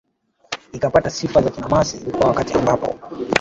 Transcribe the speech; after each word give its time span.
ikipata 0.73 1.09
sifa 1.09 1.41
za 1.41 1.49
kinamasi 1.49 1.97
Ilikuwa 1.97 2.27
wakati 2.27 2.53
ambapo 2.53 2.99